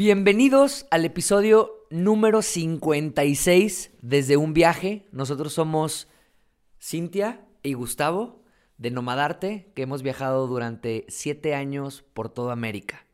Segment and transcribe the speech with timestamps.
[0.00, 5.06] Bienvenidos al episodio número 56 desde un viaje.
[5.12, 6.08] Nosotros somos
[6.80, 8.42] Cintia y Gustavo
[8.78, 13.04] de Nomadarte, que hemos viajado durante siete años por toda América.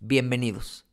[0.00, 0.84] Bienvenidos.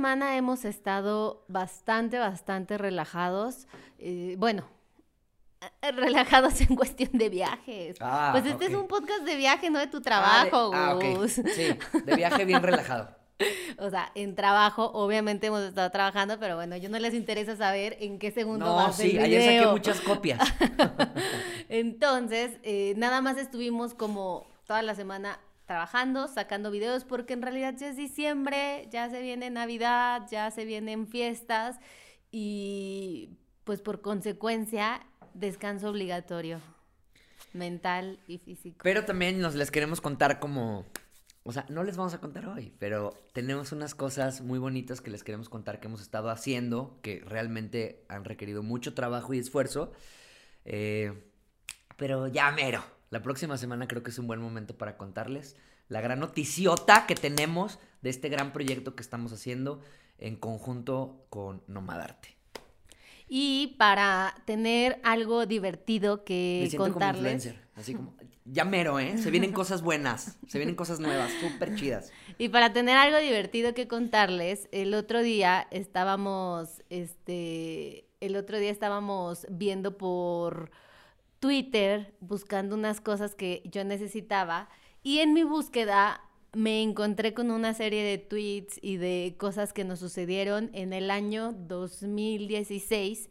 [0.00, 3.68] Semana hemos estado bastante, bastante relajados.
[3.98, 4.64] eh, bueno,
[5.94, 7.98] relajados en cuestión de viajes.
[8.00, 10.94] Ah, pues este es un podcast de viaje, no de tu Ah, de- trabajo, ah,
[10.96, 11.04] ok.
[11.18, 11.32] Gus.
[11.32, 11.76] Sí,
[12.06, 13.14] de viaje bien relajado.
[13.78, 17.96] O sea, en trabajo, obviamente hemos estado trabajando, pero bueno, yo no les interesa saber
[18.00, 19.72] en qué segundo No, va sí, el ayer saqué video.
[19.72, 20.40] muchas copias.
[21.70, 25.40] Entonces, eh, nada más estuvimos como toda la semana
[25.70, 30.64] trabajando, sacando videos, porque en realidad ya es diciembre, ya se viene Navidad, ya se
[30.64, 31.78] vienen fiestas
[32.32, 35.00] y pues por consecuencia,
[35.32, 36.60] descanso obligatorio,
[37.52, 38.80] mental y físico.
[38.82, 40.86] Pero también nos les queremos contar como...
[41.44, 45.12] O sea, no les vamos a contar hoy, pero tenemos unas cosas muy bonitas que
[45.12, 49.92] les queremos contar que hemos estado haciendo, que realmente han requerido mucho trabajo y esfuerzo.
[50.64, 51.30] Eh,
[51.96, 52.82] pero ya mero.
[53.10, 55.56] La próxima semana creo que es un buen momento para contarles
[55.88, 59.80] la gran noticiota que tenemos de este gran proyecto que estamos haciendo
[60.18, 62.36] en conjunto con Nomadarte.
[63.26, 67.46] Y para tener algo divertido Me que siento como contarles.
[67.46, 68.14] influencer, así como...
[68.44, 69.18] Ya mero, ¿eh?
[69.18, 72.12] Se vienen cosas buenas, se vienen cosas nuevas, súper chidas.
[72.38, 78.70] Y para tener algo divertido que contarles, el otro día estábamos, este, el otro día
[78.70, 80.70] estábamos viendo por
[81.40, 84.68] Twitter, buscando unas cosas que yo necesitaba,
[85.02, 89.84] y en mi búsqueda me encontré con una serie de tweets y de cosas que
[89.84, 93.30] nos sucedieron en el año 2016,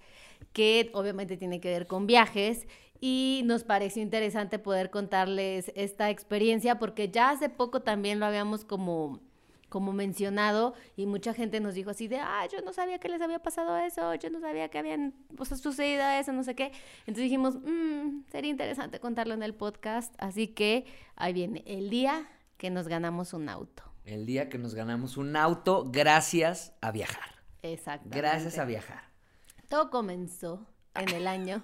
[0.53, 2.67] que obviamente tiene que ver con viajes,
[2.99, 8.65] y nos pareció interesante poder contarles esta experiencia porque ya hace poco también lo habíamos
[8.65, 9.21] como
[9.69, 13.21] como mencionado y mucha gente nos dijo así de, ah, yo no sabía que les
[13.21, 16.71] había pasado eso, yo no sabía que habían pues, sucedido eso, no sé qué.
[17.01, 20.85] Entonces dijimos, "Mm, sería interesante contarlo en el podcast, así que
[21.15, 23.83] ahí viene el día que nos ganamos un auto.
[24.05, 27.35] El día que nos ganamos un auto gracias a viajar.
[27.61, 28.17] Exactamente.
[28.17, 29.03] Gracias a viajar.
[29.67, 30.65] Todo comenzó
[30.95, 31.63] en el año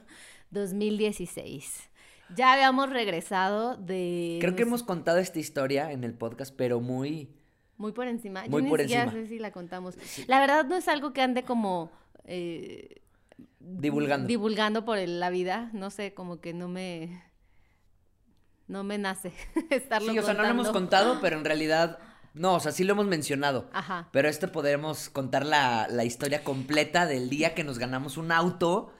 [0.52, 1.90] 2016.
[2.36, 4.38] Ya habíamos regresado de...
[4.42, 7.30] Creo que hemos contado esta historia en el podcast, pero muy...
[7.78, 8.42] Muy por encima.
[8.48, 9.22] Muy Yo ni por siquiera encima.
[9.24, 9.96] sé si la contamos.
[10.28, 11.92] La verdad no es algo que ande como
[12.24, 13.02] eh,
[13.60, 14.28] Divulgando.
[14.28, 15.70] divulgando por la vida.
[15.74, 17.22] No sé, como que no me
[18.68, 19.32] no me nace
[19.70, 22.00] estarlo Sí, o sea, no lo hemos contado, pero en realidad...
[22.34, 23.70] No, o sea, sí lo hemos mencionado.
[23.72, 24.10] Ajá.
[24.12, 28.92] Pero este podremos contar la, la historia completa del día que nos ganamos un auto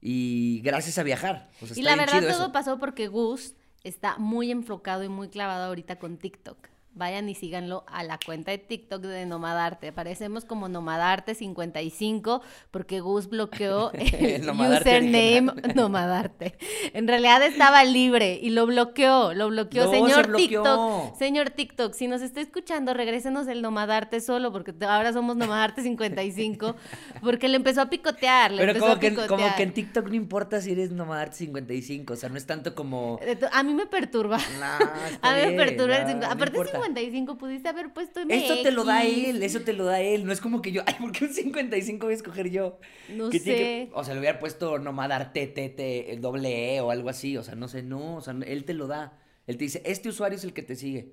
[0.00, 1.50] y gracias a viajar.
[1.60, 2.52] O sea, Y la verdad todo eso.
[2.52, 6.56] pasó porque Gus está muy enfocado y muy clavado ahorita con TikTok.
[6.98, 9.88] Vayan y síganlo a la cuenta de TikTok de Nomadarte.
[9.88, 15.72] Aparecemos como Nomadarte55 porque Gus bloqueó el username original.
[15.74, 16.56] Nomadarte.
[16.92, 19.84] En realidad estaba libre y lo bloqueó, lo bloqueó.
[19.84, 20.62] No, se señor bloqueó.
[20.62, 26.74] TikTok, señor TikTok, si nos está escuchando, regrésenos el Nomadarte solo porque ahora somos Nomadarte55
[27.22, 29.28] porque le empezó a picotear, le Pero empezó como a que, picotear.
[29.28, 32.74] como que en TikTok no importa si eres Nomadarte 55, o sea, no es tanto
[32.74, 33.20] como...
[33.38, 34.38] To- A mí me perturba.
[34.58, 34.78] Nah,
[35.22, 36.78] A mí me perturba el nah, no Aparte importa.
[36.88, 38.32] 55 pudiste haber puesto MX.
[38.34, 40.24] Eso te lo da él, eso te lo da él.
[40.26, 42.78] No es como que yo, ay, ¿por qué un 55 voy a escoger yo?
[43.14, 43.44] No Que sé.
[43.54, 47.36] que- o sea, le hubiera puesto nomadar TTT, el doble E o algo así.
[47.36, 48.16] O sea, no sé, no.
[48.16, 49.18] O sea, él te lo da.
[49.46, 51.12] Él te dice, este usuario es el que te sigue.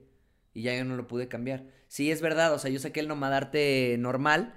[0.54, 1.66] Y ya yo no lo pude cambiar.
[1.88, 2.54] Sí, es verdad.
[2.54, 4.54] O sea, yo saqué el nomadarte normal.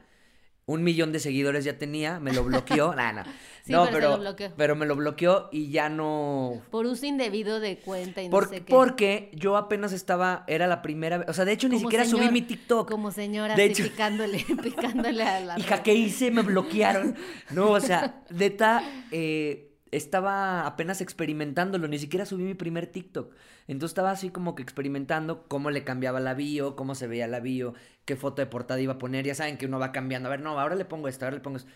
[0.69, 2.21] Un millón de seguidores ya tenía.
[2.21, 2.95] Me lo bloqueó.
[2.97, 3.25] nah, nah.
[3.65, 4.53] Sí, no, pero pero, lo bloqueó.
[4.57, 6.63] pero me lo bloqueó y ya no.
[6.71, 8.65] Por uso indebido de cuenta y no Por- sé qué.
[8.73, 12.05] porque yo apenas estaba, era la primera vez, o sea, de hecho ni Como siquiera
[12.05, 12.89] subí mi TikTok.
[12.89, 15.59] Como señora, De así hecho- picándole, picándole a la.
[15.59, 16.31] Hija, ¿qué hice?
[16.31, 17.15] Me bloquearon.
[17.51, 23.35] No, o sea, neta, eh, estaba apenas experimentándolo, ni siquiera subí mi primer TikTok.
[23.67, 27.41] Entonces estaba así como que experimentando cómo le cambiaba la bio, cómo se veía la
[27.41, 27.75] bio,
[28.05, 29.25] qué foto de portada iba a poner.
[29.25, 30.29] Ya saben que uno va cambiando.
[30.29, 31.71] A ver, no, ahora le pongo esto, ahora le pongo esto.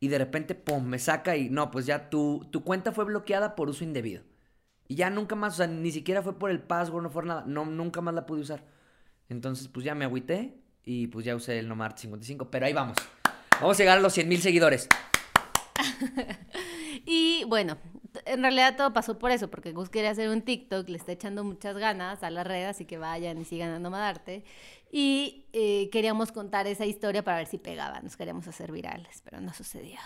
[0.00, 3.56] Y de repente, pum, me saca y no, pues ya tu, tu cuenta fue bloqueada
[3.56, 4.22] por uso indebido.
[4.86, 7.44] Y ya nunca más, o sea, ni siquiera fue por el password, no fue nada.
[7.46, 8.64] No, nunca más la pude usar.
[9.28, 10.54] Entonces, pues ya me agüité
[10.84, 12.50] y pues ya usé el Nomad 55.
[12.50, 12.96] Pero ahí vamos.
[13.60, 14.88] Vamos a llegar a los 100 mil seguidores.
[17.10, 17.78] y bueno,
[18.26, 21.42] en realidad todo pasó por eso, porque Gus quería hacer un TikTok, le está echando
[21.42, 24.44] muchas ganas a la red, así que vayan y sigan a Nomadarte.
[24.92, 29.40] Y eh, queríamos contar esa historia para ver si pegaba, nos queríamos hacer virales, pero
[29.40, 29.98] no sucedió.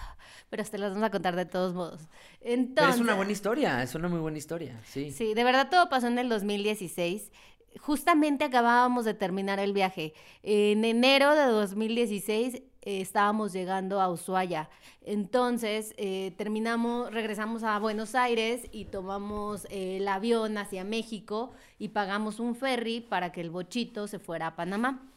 [0.48, 2.02] Pero te las vamos a contar de todos modos.
[2.40, 5.10] Entonces, pero es una buena historia, es una muy buena historia, sí.
[5.10, 7.32] Sí, de verdad todo pasó en el 2016
[7.80, 10.14] justamente acabábamos de terminar el viaje.
[10.42, 14.68] En enero de 2016 eh, estábamos llegando a Ushuaia.
[15.02, 21.88] Entonces eh, terminamos, regresamos a Buenos Aires y tomamos eh, el avión hacia México y
[21.88, 25.08] pagamos un ferry para que el bochito se fuera a Panamá.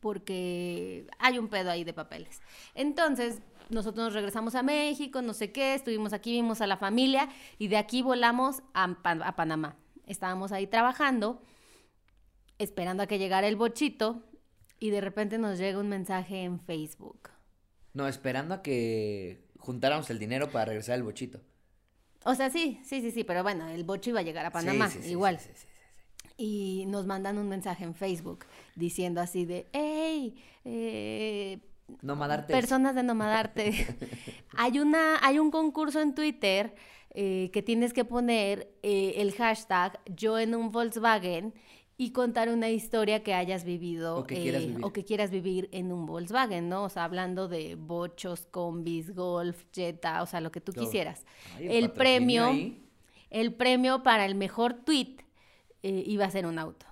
[0.00, 2.40] Porque hay un pedo ahí de papeles.
[2.74, 7.28] Entonces, nosotros nos regresamos a México, no sé qué, estuvimos aquí, vimos a la familia
[7.58, 9.76] y de aquí volamos a, a Panamá.
[10.06, 11.42] Estábamos ahí trabajando
[12.58, 14.22] esperando a que llegara el bochito
[14.80, 17.30] y de repente nos llega un mensaje en Facebook.
[17.94, 21.40] No, esperando a que juntáramos el dinero para regresar al bochito.
[22.24, 24.90] O sea, sí, sí, sí, sí, pero bueno, el bocho iba a llegar a Panamá,
[25.04, 25.38] igual.
[26.36, 28.44] y nos mandan un mensaje en Facebook
[28.74, 31.60] diciendo así de, hey, eh,
[32.02, 32.52] Nomadarte.
[32.52, 33.72] Personas de Nomadarte.
[34.56, 36.74] hay, una, hay un concurso en Twitter
[37.14, 41.54] eh, que tienes que poner eh, el hashtag yo en un Volkswagen
[42.00, 44.78] y contar una historia que hayas vivido o que, quieras, vivir.
[44.78, 46.84] Eh, o que quieras vivir en un Volkswagen, ¿no?
[46.84, 51.26] O sea, hablando de bochos, combis, golf, jetta, o sea, lo que tú quisieras.
[51.58, 52.52] el, premio,
[53.30, 55.16] el premio para el mejor tweet
[55.82, 56.86] eh, iba a ser un auto.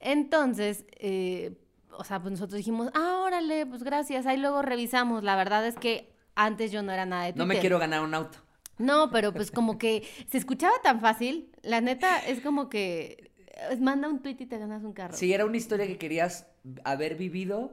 [0.00, 1.56] Entonces, eh,
[1.92, 5.22] o sea, pues nosotros dijimos, ah, órale, pues gracias, ahí luego revisamos.
[5.22, 7.46] La verdad es que antes yo no era nada de Twitter.
[7.46, 8.38] No me quiero ganar un auto.
[8.78, 11.52] No, pero pues como que se escuchaba tan fácil.
[11.62, 13.29] La neta es como que
[13.80, 15.14] manda un tweet y te ganas un carro.
[15.16, 16.46] Si era una historia que querías
[16.84, 17.72] haber vivido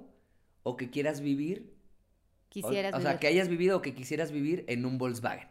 [0.64, 1.74] o que quieras vivir.
[2.50, 5.48] Quisieras o, sea, que hayas vivido o que quisieras vivir en un Volkswagen.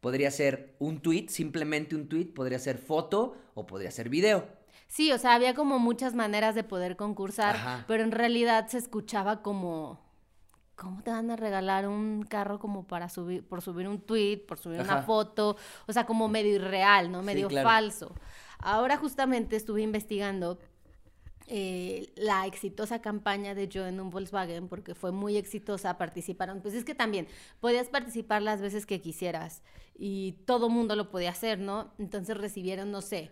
[0.00, 4.46] Podría ser un tweet, simplemente un tweet, podría ser foto o podría ser video.
[4.86, 9.42] Sí, o sea, había como muchas maneras de poder concursar, pero en realidad se escuchaba
[9.42, 10.08] como
[10.78, 14.58] ¿cómo te van a regalar un carro como para subir, por subir un tweet, por
[14.58, 15.56] subir una foto?
[15.86, 17.22] O sea, como medio irreal, ¿no?
[17.22, 18.14] Medio falso.
[18.58, 20.58] Ahora justamente estuve investigando
[21.50, 26.74] eh, la exitosa campaña de Yo en un Volkswagen, porque fue muy exitosa, participaron, pues
[26.74, 27.26] es que también
[27.60, 29.62] podías participar las veces que quisieras
[29.98, 31.92] y todo mundo lo podía hacer, ¿no?
[31.98, 33.30] Entonces recibieron, no sé,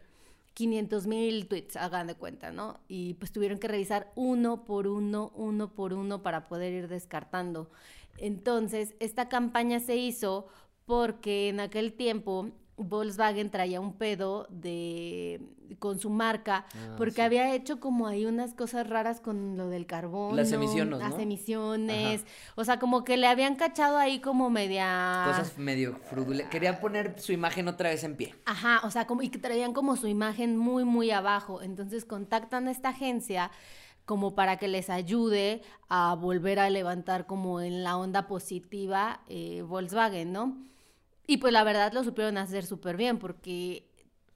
[0.55, 2.81] 500 mil tweets, hagan de cuenta, ¿no?
[2.89, 7.71] Y pues tuvieron que revisar uno por uno, uno por uno para poder ir descartando.
[8.17, 10.47] Entonces, esta campaña se hizo
[10.87, 15.41] porque en aquel tiempo Volkswagen traía un pedo de
[15.79, 19.87] con su marca ah, porque había hecho como ahí unas cosas raras con lo del
[19.87, 22.25] carbón las emisiones las emisiones.
[22.55, 27.19] O sea como que le habían cachado ahí como media cosas medio frudule querían poner
[27.19, 28.35] su imagen otra vez en pie.
[28.45, 31.63] Ajá o sea como y traían como su imagen muy muy abajo.
[31.63, 33.51] Entonces contactan a esta agencia
[34.05, 39.63] como para que les ayude a volver a levantar como en la onda positiva eh,
[39.63, 40.57] Volkswagen no
[41.27, 43.87] y pues la verdad lo supieron hacer súper bien porque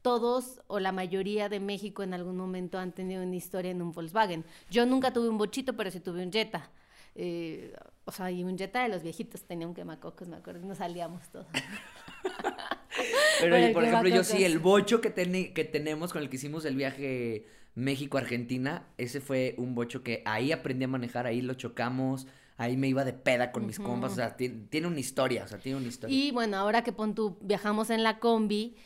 [0.03, 3.93] todos o la mayoría de México en algún momento han tenido una historia en un
[3.93, 4.45] Volkswagen.
[4.71, 6.71] Yo nunca tuve un bochito, pero sí tuve un Jetta.
[7.15, 10.79] Eh, o sea, y un Jetta de los viejitos tenía un quemacocos, me acuerdo, nos
[10.79, 11.47] salíamos todos.
[13.41, 15.13] pero, por ejemplo, yo sí, el bocho que,
[15.55, 20.53] que tenemos con el que hicimos el viaje México-Argentina, ese fue un bocho que ahí
[20.53, 22.27] aprendí a manejar, ahí lo chocamos,
[22.61, 25.59] ahí me iba de peda con mis compas, o sea, tiene, una historia, o sea,
[25.59, 26.15] tiene una historia.
[26.15, 28.77] Y bueno, ahora que pon tú, viajamos en la combi,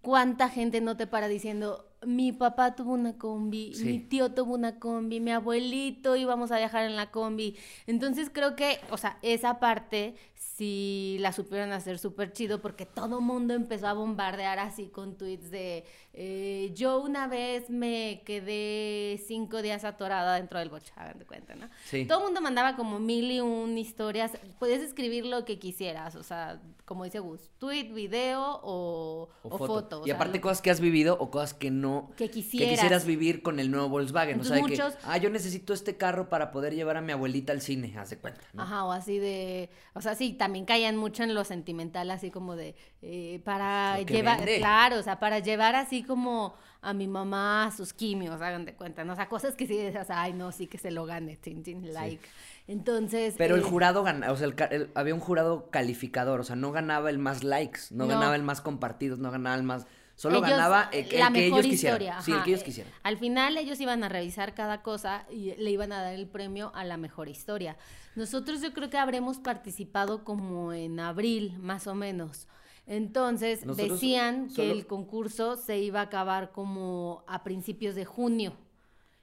[0.00, 4.78] ¿cuánta gente no te para diciendo, mi papá tuvo una combi, mi tío tuvo una
[4.78, 7.54] combi, mi abuelito íbamos a viajar en la combi?
[7.86, 10.14] Entonces creo que, o sea, esa parte
[10.56, 15.50] sí la supieron hacer súper chido porque todo mundo empezó a bombardear así con tweets
[15.50, 15.84] de
[16.16, 21.56] eh, yo una vez me quedé cinco días atorada dentro del bocha, hagan de cuenta,
[21.56, 21.68] ¿no?
[21.86, 22.04] Sí.
[22.06, 26.22] Todo el mundo mandaba como mil y un historias, puedes escribir lo que quisieras, o
[26.22, 30.02] sea, como dice Gus, tweet, video o, foto.
[30.06, 32.12] y aparte cosas que has vivido o cosas que no...
[32.16, 32.68] Que quisieras.
[32.68, 36.28] Que quisieras vivir con el nuevo Volkswagen, o sea, que, ah, yo necesito este carro
[36.28, 38.42] para poder llevar a mi abuelita al cine, haz de cuenta.
[38.56, 42.54] Ajá, o así de, o sea, sí, también caían mucho en lo sentimental, así como
[42.54, 47.94] de, eh, para llevar, claro, o sea, para llevar así como a mi mamá sus
[47.94, 49.14] quimios, hagan de cuenta, ¿no?
[49.14, 51.94] O sea, cosas que sí dices, ay, no, sí que se lo gane, tin, tin,
[51.94, 52.20] like.
[52.68, 53.36] Entonces.
[53.38, 54.48] Pero el eh, jurado ganaba, o sea,
[54.94, 58.60] había un jurado calificador, o sea, no ganaba el más likes, no, ganaba el más
[58.60, 59.86] compartidos, no ganaba el más.
[60.16, 62.00] Solo Ellos- ganaba el, el la que mejor ellos quisieran.
[62.02, 62.44] historia, Sí, el ajá.
[62.44, 62.92] que ellos quisieran.
[63.02, 66.70] Al final ellos iban a revisar cada cosa y le iban a dar el premio
[66.74, 67.76] a la mejor historia.
[68.14, 72.46] Nosotros yo creo que habremos participado como en abril, más o menos.
[72.86, 78.52] Entonces Nosotros decían que el concurso se iba a acabar como a principios de junio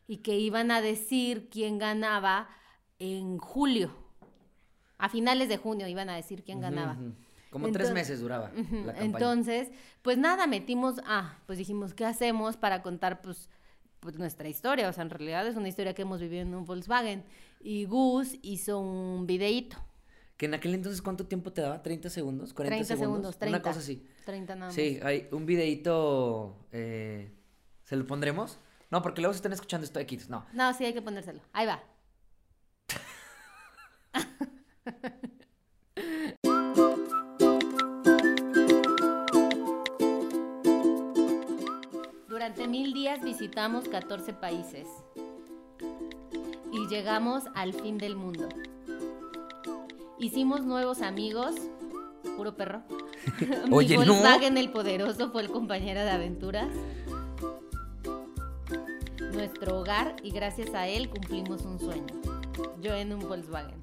[0.07, 2.49] y que iban a decir quién ganaba
[2.99, 3.91] en julio.
[4.97, 6.97] A finales de junio iban a decir quién ganaba.
[7.51, 9.01] Como tres meses duraba la campaña.
[9.03, 9.69] Entonces,
[10.01, 13.49] pues nada, metimos, ah, pues dijimos, ¿qué hacemos para contar pues,
[13.99, 14.89] pues nuestra historia?
[14.89, 17.23] O sea, en realidad es una historia que hemos vivido en un Volkswagen.
[17.59, 19.77] Y Gus hizo un videíto,
[20.37, 21.83] que en aquel entonces, ¿cuánto tiempo te daba?
[21.83, 22.55] ¿30 segundos?
[22.55, 22.97] ¿40 30 segundos?
[22.97, 23.57] segundos, 30.
[23.57, 24.07] Una cosa así.
[24.25, 24.73] 30 nada más.
[24.75, 26.65] Sí, hay un videíto.
[26.71, 27.31] eh,
[27.83, 28.57] ¿Se lo pondremos?
[28.89, 30.29] No, porque luego se están escuchando esto X.
[30.29, 30.45] No.
[30.53, 31.41] No, sí, hay que ponérselo.
[31.53, 31.83] Ahí va.
[43.21, 44.87] días visitamos 14 países
[46.71, 48.47] y llegamos al fin del mundo.
[50.19, 51.55] Hicimos nuevos amigos,
[52.37, 52.83] puro perro.
[53.67, 54.05] Mi Oye, no.
[54.05, 56.69] Volkswagen el poderoso fue el compañero de aventuras.
[59.33, 62.21] Nuestro hogar y gracias a él cumplimos un sueño.
[62.81, 63.81] Yo en un Volkswagen.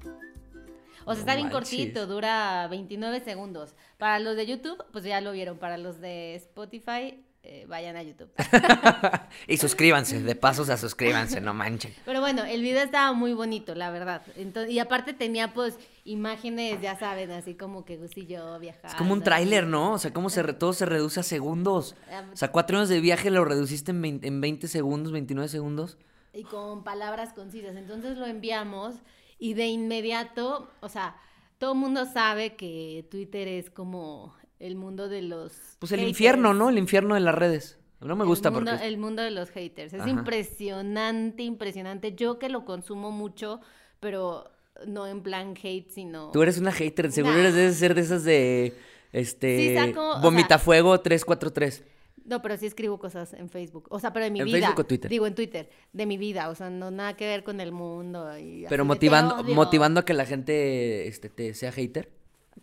[1.05, 3.75] O sea, está bien cortito, dura 29 segundos.
[3.97, 5.57] Para los de YouTube, pues ya lo vieron.
[5.57, 8.29] Para los de Spotify, eh, vayan a YouTube.
[9.47, 11.93] Y suscríbanse, de paso, o sea, suscríbanse, no manchen.
[12.05, 14.21] Pero bueno, el video estaba muy bonito, la verdad.
[14.35, 18.89] Entonces, y aparte tenía pues imágenes, ya saben, así como que Gus y yo viajando.
[18.89, 19.93] Es como un tráiler, ¿no?
[19.93, 21.95] O sea, cómo se re- todo se reduce a segundos.
[22.11, 25.47] Ah, O sea, cuatro años de viaje lo reduciste en 20, en 20 segundos, 29
[25.49, 25.97] segundos.
[26.33, 27.75] Y con palabras concisas.
[27.75, 28.95] Entonces lo enviamos
[29.39, 31.15] y de inmediato, o sea,
[31.57, 35.51] todo el mundo sabe que Twitter es como el mundo de los...
[35.79, 36.09] Pues el haters.
[36.11, 36.69] infierno, ¿no?
[36.69, 37.77] El infierno de las redes.
[38.01, 38.87] No me gusta el mundo, porque...
[38.87, 39.93] El mundo de los haters.
[39.93, 40.09] Es Ajá.
[40.09, 42.13] impresionante, impresionante.
[42.15, 43.59] Yo que lo consumo mucho,
[43.99, 44.49] pero
[44.87, 46.31] no en plan hate, sino...
[46.31, 47.39] Tú eres una hater, seguro Nah.
[47.41, 48.73] eres de ser de esas de...
[49.11, 49.69] Este...
[49.69, 51.83] Sí, saco, Vomitafuego 343.
[52.25, 53.87] No, pero sí escribo cosas en Facebook.
[53.89, 54.59] O sea, pero de mi ¿En vida.
[54.59, 55.09] Facebook o Twitter?
[55.09, 55.69] Digo, en Twitter.
[55.93, 56.49] De mi vida.
[56.49, 58.37] O sea, no nada que ver con el mundo.
[58.37, 59.55] Y Pero así de, "Te motivando, odio".
[59.55, 62.11] motivando a que la gente este, te sea hater.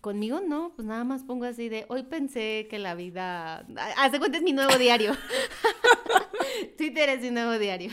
[0.00, 3.66] Conmigo no, pues nada más pongo así de, hoy pensé que la vida...
[3.96, 5.12] Hace cuenta es mi nuevo diario.
[6.78, 7.90] Twitter es mi nuevo diario.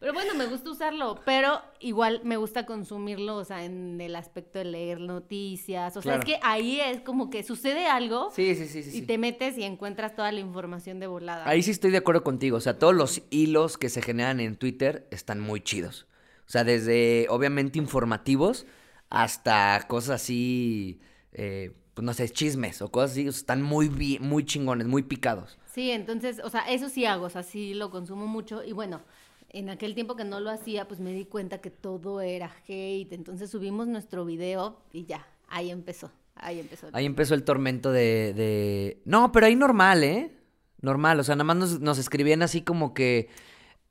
[0.00, 4.58] Pero bueno, me gusta usarlo, pero igual me gusta consumirlo, o sea, en el aspecto
[4.58, 5.96] de leer noticias.
[5.96, 8.90] O sea, es que ahí es como que sucede algo Sí, sí, sí, sí.
[8.90, 9.02] y sí.
[9.02, 11.48] te metes y encuentras toda la información de volada.
[11.48, 12.58] Ahí sí estoy de acuerdo contigo.
[12.58, 16.06] O sea, todos los hilos que se generan en Twitter están muy chidos.
[16.46, 18.66] O sea, desde obviamente informativos
[19.08, 21.00] hasta cosas así,
[21.34, 23.28] eh, pues no sé, chismes o cosas así.
[23.28, 23.88] o sea, están muy,
[24.20, 25.58] muy chingones, muy picados.
[25.72, 29.02] Sí, entonces, o sea, eso sí hago, o sea, sí lo consumo mucho y bueno,
[29.50, 33.12] en aquel tiempo que no lo hacía, pues me di cuenta que todo era hate,
[33.12, 36.88] entonces subimos nuestro video y ya, ahí empezó, ahí empezó.
[36.92, 39.02] Ahí empezó el tormento de, de...
[39.04, 40.32] No, pero ahí normal, ¿eh?
[40.80, 43.28] Normal, o sea, nada más nos, nos escribían así como que...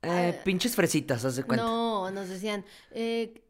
[0.02, 1.66] eh, pinches fresitas, haz de cuenta.
[1.66, 3.43] No, nos decían, eh,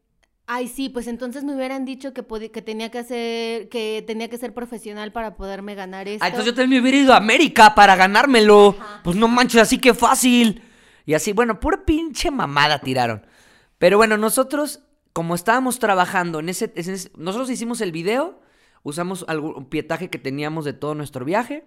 [0.46, 4.38] ay sí, pues entonces me hubieran dicho que, que tenía que hacer, que tenía que
[4.38, 6.24] ser profesional para poderme ganar esto.
[6.24, 8.76] Ah, entonces yo también me hubiera ido a América para ganármelo.
[9.02, 10.62] Pues no manches, así que fácil.
[11.06, 13.26] Y así, bueno, pura pinche mamada tiraron.
[13.78, 14.80] Pero bueno, nosotros,
[15.12, 18.40] como estábamos trabajando en ese, en ese- Nosotros hicimos el video,
[18.82, 21.64] usamos algún pietaje que teníamos de todo nuestro viaje.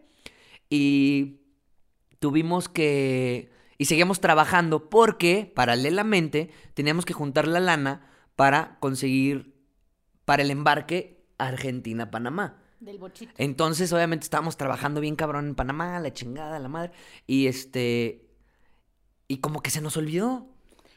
[0.69, 1.41] Y
[2.19, 3.51] tuvimos que...
[3.79, 8.07] Y seguíamos trabajando porque, paralelamente, teníamos que juntar la lana
[8.38, 9.53] para conseguir...
[10.24, 12.62] Para el embarque Argentina-Panamá.
[12.79, 13.34] Del bochito.
[13.38, 16.91] Entonces, obviamente, estábamos trabajando bien cabrón en Panamá, la chingada, la madre.
[17.25, 18.27] Y este.
[19.27, 20.48] Y como que se nos olvidó.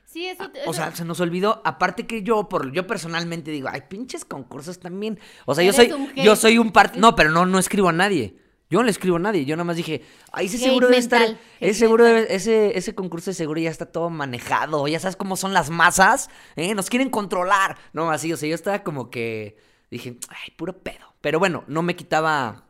[0.04, 1.62] Sí, eso, Ah, O eso- sea, se nos olvidó.
[1.64, 5.18] Aparte que yo, por yo personalmente digo, ay, pinches concursos también.
[5.46, 6.98] O sea, yo soy, yo soy un parte.
[6.98, 8.36] No, pero no, no escribo a nadie.
[8.70, 9.44] Yo no le escribo a nadie.
[9.44, 11.20] Yo nada más dije, ay, ese seguro debe estar.
[11.20, 14.86] mental, hate Ese seguro debe- ese, ese concurso de seguro ya está todo manejado.
[14.86, 16.30] Ya sabes cómo son las masas.
[16.56, 16.74] ¿eh?
[16.74, 17.76] Nos quieren controlar.
[17.92, 19.56] No, así, o sea, yo estaba como que.
[19.90, 21.14] Dije, ay, puro pedo.
[21.20, 22.68] Pero bueno, no me quitaba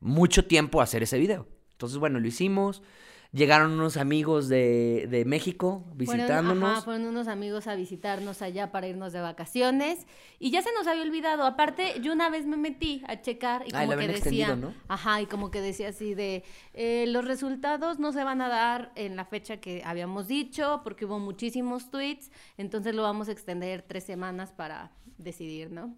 [0.00, 1.48] mucho tiempo hacer ese video.
[1.72, 2.82] Entonces, bueno, lo hicimos.
[3.30, 6.70] Llegaron unos amigos de, de México Fueron, visitándonos.
[6.72, 10.06] ajá, fueron unos amigos a visitarnos allá para irnos de vacaciones
[10.38, 11.44] y ya se nos había olvidado.
[11.44, 14.72] Aparte, yo una vez me metí a checar y Ah, como lo que decía, ¿no?
[14.88, 16.42] ajá, y como que decía así de
[16.72, 21.04] eh, los resultados no se van a dar en la fecha que habíamos dicho porque
[21.04, 25.94] hubo muchísimos tweets, entonces lo vamos a extender tres semanas para decidir, ¿no?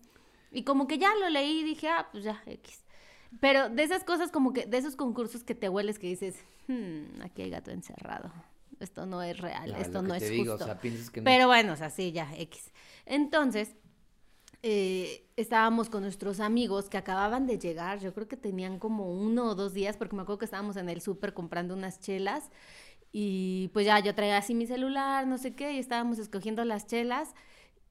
[0.50, 2.82] Y como que ya lo leí y dije, ah, pues ya, X.
[3.38, 7.22] Pero de esas cosas como que, de esos concursos que te hueles que dices, hmm,
[7.22, 8.32] aquí hay gato encerrado.
[8.80, 10.32] Esto no es real, Ah, esto no es justo.
[10.32, 11.24] digo, o sea, piensas que no.
[11.24, 12.72] Pero bueno, o sea, sí, ya, X.
[13.04, 13.76] Entonces,
[14.62, 19.46] eh, estábamos con nuestros amigos que acababan de llegar, yo creo que tenían como uno
[19.50, 22.50] o dos días, porque me acuerdo que estábamos en el súper comprando unas chelas
[23.12, 26.86] y pues ya yo traía así mi celular, no sé qué, y estábamos escogiendo las
[26.86, 27.34] chelas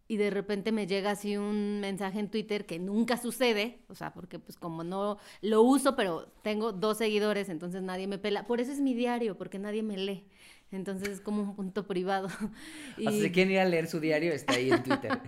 [0.10, 4.12] y de repente me llega así un mensaje en Twitter que nunca sucede, o sea,
[4.12, 8.48] porque pues como no lo uso, pero tengo dos seguidores, entonces nadie me pela.
[8.48, 10.26] Por eso es mi diario, porque nadie me lee.
[10.72, 12.28] Entonces es como un punto privado.
[12.98, 15.22] O sea, si quieren ir a leer su diario, está ahí en Twitter.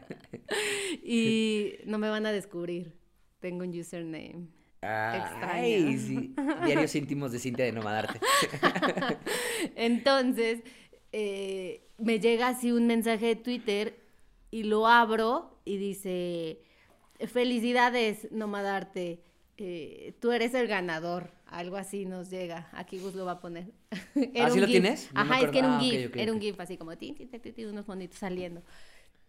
[1.03, 2.91] y no me van a descubrir.
[3.39, 4.47] Tengo un username.
[4.81, 6.33] Ay, sí.
[6.65, 8.19] Diarios íntimos de Cintia de Nomadarte.
[9.75, 10.61] Entonces,
[11.11, 14.00] eh, me llega así un mensaje de Twitter
[14.51, 16.61] y lo abro y dice,
[17.27, 19.23] felicidades, Nomadarte,
[19.57, 21.31] eh, tú eres el ganador.
[21.47, 22.69] Algo así nos llega.
[22.71, 23.71] Aquí Gus lo va a poner.
[24.33, 24.71] Era ¿Ah, un lo GIF.
[24.71, 25.09] tienes?
[25.13, 25.73] No Ajá, es que era un.
[25.75, 26.15] Ah, GIF.
[26.15, 26.39] Era un.
[26.41, 28.63] GIF así como tin, tin, tin, tin, unos bonitos saliendo.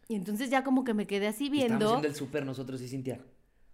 [0.08, 1.86] Y entonces ya como que me quedé así Estamos viendo.
[1.86, 3.20] haciendo el súper nosotros y Cintia.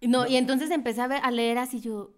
[0.01, 2.11] No, y entonces empecé a, ver- a leer así yo,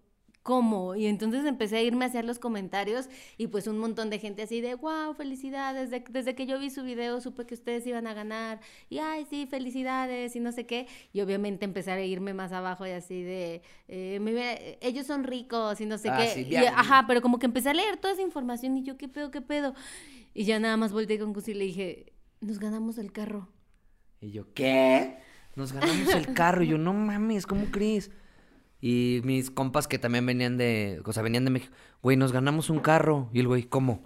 [0.43, 0.95] ¿cómo?
[0.95, 4.59] Y entonces empecé a irme hacia los comentarios y pues un montón de gente así
[4.61, 8.13] de, wow, felicidades, de- desde que yo vi su video supe que ustedes iban a
[8.13, 10.87] ganar y, ay, sí, felicidades y no sé qué.
[11.13, 15.79] Y obviamente empecé a irme más abajo y así de, eh, me ellos son ricos
[15.79, 16.27] y no sé Ah, qué.
[16.29, 16.73] sí, Y, bien.
[16.75, 19.41] ajá, pero como que empecé a leer toda esa información y yo, ¿qué pedo, qué
[19.41, 19.75] pedo?
[20.33, 23.49] Y ya nada más volteé con Gus y le dije, nos ganamos el carro.
[24.19, 25.17] Y yo, ¿qué?
[25.55, 26.63] Nos ganamos el carro.
[26.63, 28.09] Y yo, no mames, ¿cómo crees?
[28.81, 32.69] Y mis compas que también venían de, o sea, venían de México, güey, nos ganamos
[32.69, 33.29] un carro.
[33.31, 34.03] Y el güey, ¿cómo?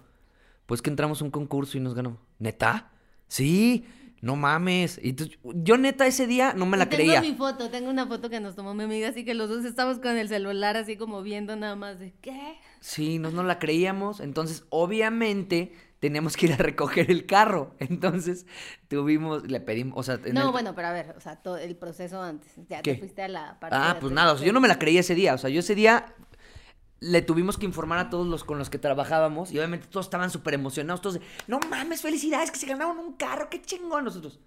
[0.66, 2.18] Pues que entramos a un concurso y nos ganamos.
[2.38, 2.90] ¿Neta?
[3.26, 3.86] Sí,
[4.20, 5.00] no mames.
[5.02, 7.20] Y entonces, yo neta ese día no me la tengo creía.
[7.20, 9.98] mi foto, tengo una foto que nos tomó mi amiga, así que los dos estamos
[9.98, 12.58] con el celular así como viendo nada más de ¿qué?
[12.80, 14.20] Sí, no nos la creíamos.
[14.20, 17.74] Entonces, obviamente, teníamos que ir a recoger el carro.
[17.78, 18.46] Entonces,
[18.88, 21.76] tuvimos, le pedimos, o sea, No, el- bueno, pero a ver, o sea, todo el
[21.76, 22.52] proceso antes.
[22.68, 22.94] Ya ¿Qué?
[22.94, 24.78] te fuiste a la parte Ah, de pues nada, o sea, yo no me la
[24.78, 25.34] creía ese día.
[25.34, 26.14] O sea, yo ese día
[27.00, 30.30] le tuvimos que informar a todos los con los que trabajábamos y obviamente todos estaban
[30.30, 31.00] súper emocionados.
[31.02, 34.38] Todos de, no mames, felicidades, que se ganaron un carro, qué chingón nosotros.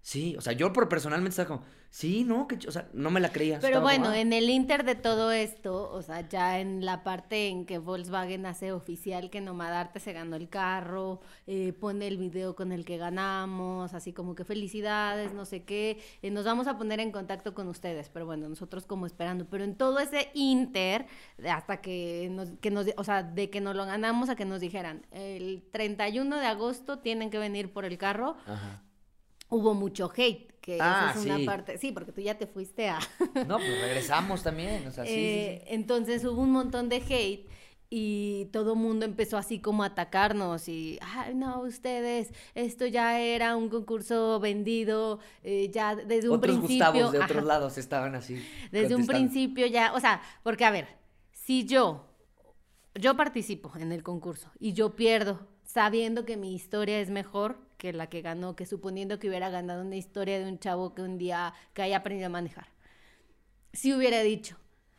[0.00, 3.10] Sí, o sea, yo por personalmente estaba como, sí, no, que, ch-", o sea, no
[3.10, 3.58] me la creía.
[3.60, 4.18] Pero como, bueno, "Ah".
[4.18, 8.46] en el inter de todo esto, o sea, ya en la parte en que Volkswagen
[8.46, 12.96] hace oficial que Nomadarte se ganó el carro, eh, pone el video con el que
[12.96, 17.52] ganamos, así como que felicidades, no sé qué, eh, nos vamos a poner en contacto
[17.52, 21.06] con ustedes, pero bueno, nosotros como esperando, pero en todo ese inter,
[21.50, 24.60] hasta que nos, que nos, o sea, de que nos lo ganamos a que nos
[24.60, 28.82] dijeran, el 31 de agosto tienen que venir por el carro, Ajá.
[29.48, 31.44] Hubo mucho hate, que Ah, esa es una sí.
[31.46, 32.98] parte, sí, porque tú ya te fuiste a...
[33.46, 35.74] No, pues regresamos también, o sea, sí, Eh, sí.
[35.74, 37.48] Entonces hubo un montón de hate
[37.90, 43.18] y todo el mundo empezó así como a atacarnos y, ay, no, ustedes, esto ya
[43.20, 47.06] era un concurso vendido, eh, ya desde un Otros principio.
[47.06, 48.44] Gustavos de ajá, otros lados estaban así.
[48.72, 50.88] desde un principio ya, o sea, porque a ver,
[51.32, 52.04] si yo,
[52.94, 57.92] yo participo en el concurso y yo pierdo sabiendo que mi historia es mejor que
[57.92, 61.16] la que ganó, que suponiendo que hubiera ganado una historia de un chavo que un
[61.16, 62.66] día que haya aprendido a manejar.
[63.72, 64.56] Si hubiera dicho,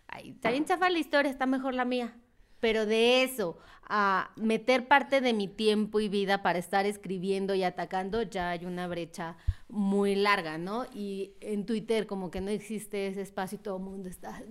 [0.08, 2.16] ay, está bien chafa la historia, está mejor la mía.
[2.60, 7.64] Pero de eso a meter parte de mi tiempo y vida para estar escribiendo y
[7.64, 9.36] atacando, ya hay una brecha
[9.68, 10.86] muy larga, ¿no?
[10.94, 14.42] Y en Twitter como que no existe ese espacio y todo el mundo está...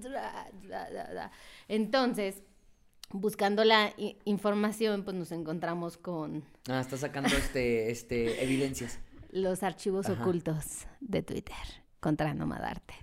[1.68, 2.42] Entonces,
[3.10, 3.92] buscando la
[4.24, 8.98] información, pues nos encontramos con Ah, está sacando este, este, evidencias.
[9.30, 10.22] los archivos Ajá.
[10.22, 11.56] ocultos de Twitter
[12.00, 12.94] contra Nomadarte.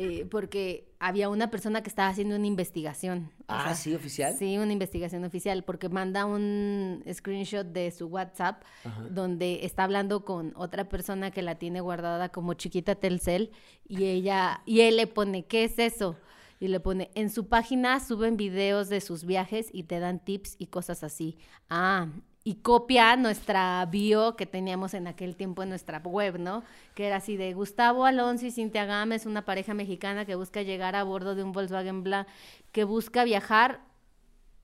[0.00, 3.32] Eh, porque había una persona que estaba haciendo una investigación.
[3.40, 4.32] o Ah, sea, ¿sí, oficial?
[4.38, 9.02] Sí, una investigación oficial, porque manda un screenshot de su WhatsApp Ajá.
[9.10, 13.50] donde está hablando con otra persona que la tiene guardada como chiquita Telcel
[13.88, 16.16] y ella y él le pone, ¿qué es eso?
[16.60, 20.56] Y le pone, en su página suben videos de sus viajes y te dan tips
[20.58, 21.38] y cosas así.
[21.70, 22.08] Ah,
[22.48, 26.64] y copia nuestra bio que teníamos en aquel tiempo en nuestra web, ¿no?
[26.94, 30.96] Que era así de Gustavo Alonso y Cintia Gámez, una pareja mexicana que busca llegar
[30.96, 32.26] a bordo de un Volkswagen Bla,
[32.72, 33.82] que busca viajar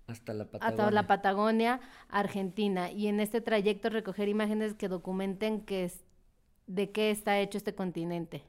[0.06, 0.84] Hasta la Patagonia.
[0.84, 6.04] hasta la Patagonia, Argentina, y en este trayecto recoger imágenes que documenten que es,
[6.66, 8.44] de qué está hecho este continente.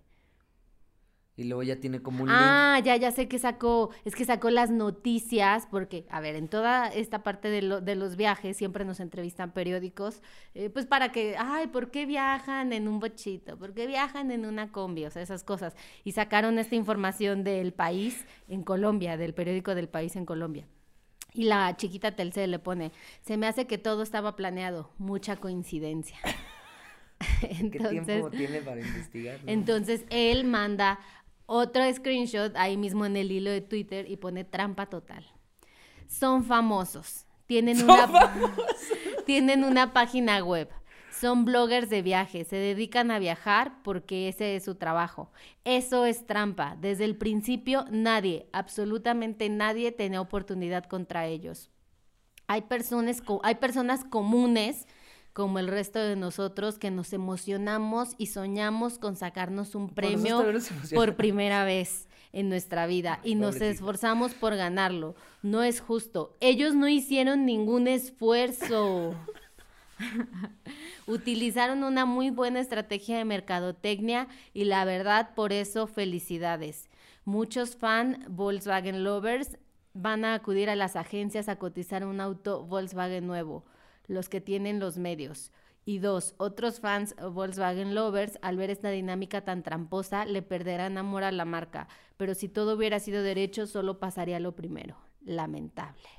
[1.37, 4.49] Y luego ya tiene como un Ah, ya, ya sé que sacó, es que sacó
[4.49, 8.85] las noticias, porque, a ver, en toda esta parte de, lo- de los viajes siempre
[8.85, 10.21] nos entrevistan periódicos,
[10.53, 13.57] eh, pues para que, ay, ¿por qué viajan en un bochito?
[13.57, 15.03] ¿Por qué viajan en una combi?
[15.05, 15.75] O sea, esas cosas.
[16.05, 20.65] Y sacaron esta información del país en Colombia, del periódico del país en Colombia.
[21.33, 26.17] Y la chiquita Telcel le pone, se me hace que todo estaba planeado, mucha coincidencia.
[27.71, 29.39] ¿Qué tiempo tiene para investigar?
[29.43, 29.51] no?
[29.51, 30.99] Entonces él manda
[31.45, 35.25] otro screenshot ahí mismo en el hilo de Twitter y pone trampa total.
[36.07, 37.25] Son famosos.
[37.47, 38.07] Tienen una
[39.25, 40.69] tienen una página web.
[41.11, 45.31] Son bloggers de viaje, se dedican a viajar porque ese es su trabajo.
[45.63, 46.75] Eso es trampa.
[46.81, 51.69] Desde el principio nadie, absolutamente nadie tenía oportunidad contra ellos.
[52.47, 54.87] Hay personas, co- hay personas comunes
[55.35, 60.41] como el resto de nosotros que nos emocionamos y soñamos con sacarnos un premio
[60.93, 65.13] por primera vez en nuestra vida y nos esforzamos por ganarlo.
[65.43, 66.37] No es justo.
[66.39, 69.13] Ellos no hicieron ningún esfuerzo.
[71.05, 76.89] Utilizaron una muy buena estrategia de mercadotecnia y la verdad por eso felicidades.
[77.25, 79.57] Muchos fan Volkswagen lovers
[79.93, 83.65] van a acudir a las agencias a cotizar un auto Volkswagen nuevo,
[84.07, 85.51] los que tienen los medios.
[85.87, 91.23] Y dos, otros fans Volkswagen lovers, al ver esta dinámica tan tramposa, le perderán amor
[91.23, 91.87] a la marca.
[92.17, 94.97] Pero si todo hubiera sido derecho, solo pasaría lo primero.
[95.23, 96.09] Lamentable.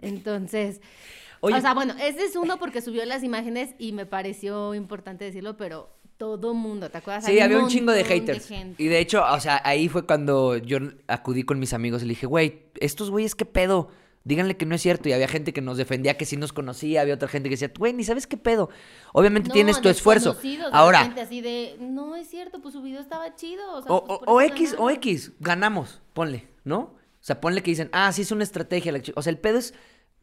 [0.00, 0.80] Entonces,
[1.40, 1.56] Oye.
[1.56, 5.56] o sea, bueno, ese es uno porque subió las imágenes y me pareció importante decirlo,
[5.56, 7.24] pero todo mundo, ¿te acuerdas?
[7.24, 8.50] Sí, Hay había un chingo de haters.
[8.76, 12.10] y de hecho, o sea, ahí fue cuando yo acudí con mis amigos y le
[12.10, 13.90] dije, güey, estos güeyes, ¿qué pedo?
[14.28, 15.08] Díganle que no es cierto.
[15.08, 17.72] Y había gente que nos defendía que sí nos conocía, había otra gente que decía,
[17.78, 18.68] güey, ni sabes qué pedo.
[19.14, 20.36] Obviamente No, tienes tu esfuerzo.
[20.72, 23.72] Ahora, repente así de, no es cierto, pues su video estaba chido.
[23.72, 24.90] O, sea, o, pues, o- por o eso X, o.
[24.90, 26.78] X, ganamos, ponle, ¿no?
[26.80, 28.92] O sea, ponle que dicen, ah, sí es una estrategia.
[28.92, 29.12] la chi-".
[29.16, 29.72] O sea, el pedo es,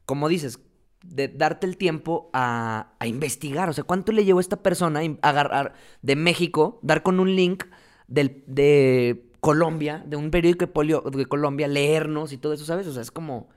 [0.06, 0.60] como dices,
[1.04, 3.70] de darte el tiempo a, a investigar.
[3.70, 7.36] O sea, ¿cuánto le llevó a esta persona a agarrar de México, dar con un
[7.36, 7.64] link
[8.08, 12.86] del, de Colombia, de un periódico de, polio- de Colombia, leernos y todo eso, ¿sabes?
[12.88, 13.50] O sea, es como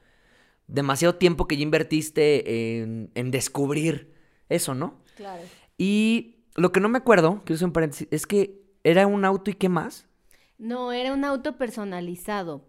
[0.69, 4.13] demasiado tiempo que ya invertiste en, en descubrir
[4.49, 5.03] eso, ¿no?
[5.17, 5.43] Claro.
[5.77, 9.51] Y lo que no me acuerdo, quiero hacer un paréntesis, es que era un auto
[9.51, 10.07] y qué más.
[10.59, 12.65] No, era un auto personalizado.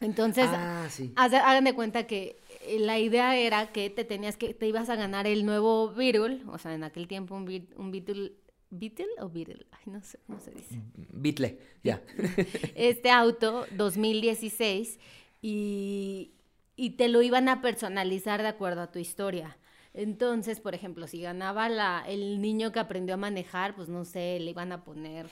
[0.00, 1.12] Entonces, ah, sí.
[1.16, 2.36] hagan de cuenta que
[2.66, 6.42] eh, la idea era que te tenías que, te ibas a ganar el nuevo Beetle,
[6.48, 8.34] o sea, en aquel tiempo un, Beat- un Beetle,
[8.68, 9.66] ¿Beetle o Beetle?
[9.70, 10.82] Ay, no sé cómo se dice.
[11.14, 12.02] Bitle, ya.
[12.74, 14.98] este auto 2016
[15.40, 16.32] y,
[16.76, 19.56] y te lo iban a personalizar de acuerdo a tu historia.
[19.94, 24.38] Entonces, por ejemplo, si ganaba la, el niño que aprendió a manejar, pues no sé,
[24.40, 25.26] le iban a poner,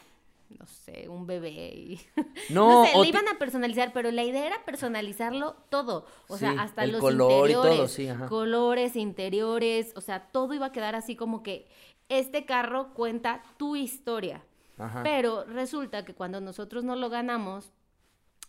[0.59, 1.51] no sé, un bebé.
[1.75, 2.01] Y...
[2.51, 6.07] No, No, sé, le iban a personalizar, pero la idea era personalizarlo todo.
[6.29, 7.93] O Sí, sea, hasta el los color y todo, interiores.
[7.93, 8.27] sí, ajá.
[8.29, 11.69] Colores, interiores, o sea, todo iba a quedar así como que
[12.09, 14.43] este carro cuenta tu historia.
[14.79, 15.03] Ajá.
[15.03, 17.71] Pero resulta que cuando nosotros no lo ganamos,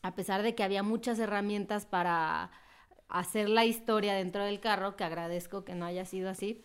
[0.02, 2.52] a pesar de que había muchas herramientas para
[3.08, 6.62] hacer la historia dentro del carro, que agradezco que no haya sido así,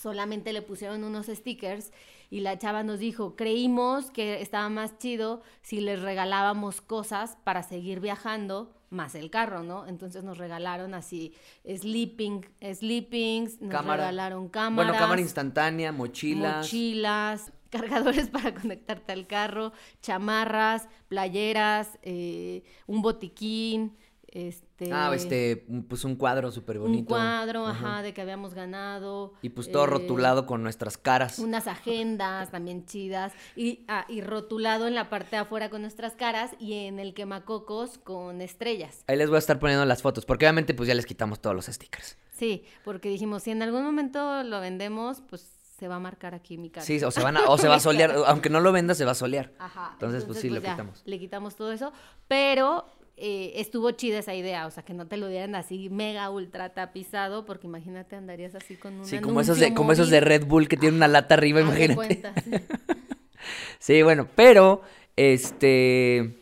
[0.00, 1.92] solamente le pusieron unos stickers
[2.30, 7.62] y la chava nos dijo, creímos que estaba más chido si les regalábamos cosas para
[7.62, 9.86] seguir viajando más el carro, ¿no?
[9.86, 11.34] Entonces nos regalaron así
[11.66, 14.04] sleeping, sleepings, nos Cámara.
[14.04, 14.90] regalaron cámaras.
[14.92, 16.58] Bueno, cámara instantánea, mochilas.
[16.58, 23.96] Mochilas, cargadores para conectarte al carro, chamarras, playeras, eh, un botiquín,
[24.32, 24.90] este...
[24.92, 27.00] Ah, este, pues un cuadro súper bonito.
[27.00, 29.34] Un cuadro, ajá, de que habíamos ganado.
[29.42, 31.38] Y pues todo eh, rotulado con nuestras caras.
[31.38, 33.32] Unas agendas también chidas.
[33.54, 37.14] Y, ah, y rotulado en la parte de afuera con nuestras caras y en el
[37.14, 39.04] quemacocos con estrellas.
[39.06, 41.54] Ahí les voy a estar poniendo las fotos, porque obviamente pues ya les quitamos todos
[41.54, 42.16] los stickers.
[42.32, 45.46] Sí, porque dijimos, si en algún momento lo vendemos, pues
[45.78, 46.86] se va a marcar aquí mi cara.
[46.86, 49.04] Sí, o se, van a- o se va a solear, aunque no lo venda, se
[49.04, 49.52] va a solear.
[49.58, 49.90] Ajá.
[49.92, 51.02] Entonces, pues sí, lo ya, quitamos.
[51.04, 51.92] Le quitamos todo eso,
[52.28, 52.86] pero
[53.24, 56.74] eh, estuvo chida esa idea, o sea, que no te lo dieran así mega ultra
[56.74, 60.46] tapizado, porque imagínate andarías así con un Sí, como esos, de, como esos de Red
[60.46, 62.64] Bull que tienen una lata arriba, imagínate.
[63.78, 64.02] sí.
[64.02, 64.82] Bueno, pero,
[65.16, 66.36] este...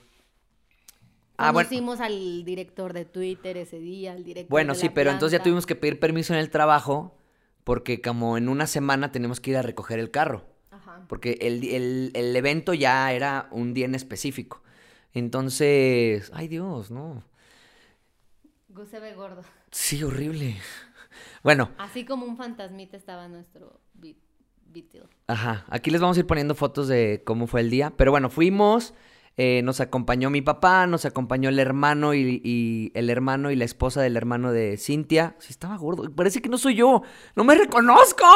[1.36, 1.68] Ah, bueno.
[1.68, 5.38] Conocimos al director de Twitter ese día, al director Bueno, de sí, la pero entonces
[5.38, 7.16] ya tuvimos que pedir permiso en el trabajo
[7.64, 10.44] porque como en una semana tenemos que ir a recoger el carro.
[10.70, 11.04] Ajá.
[11.08, 14.62] Porque el, el- el evento ya era un día en específico.
[15.14, 17.22] Entonces, ay Dios, no.
[18.68, 19.42] Gus se ve gordo.
[19.70, 20.56] Sí, horrible.
[21.42, 24.16] Bueno, Así como un fantasmita estaba nuestro Beat-
[24.66, 25.02] Beatle.
[25.26, 27.92] ajá, aquí les vamos a ir poniendo fotos de cómo fue el día.
[27.96, 28.94] Pero bueno, fuimos,
[29.36, 33.64] Eh, nos acompañó mi papá, nos acompañó el hermano y, y el hermano y la
[33.64, 35.34] esposa del hermano de Cintia.
[35.38, 36.10] Sí, estaba gordo.
[36.14, 37.02] Parece que no soy yo.
[37.36, 38.26] ¡No me reconozco!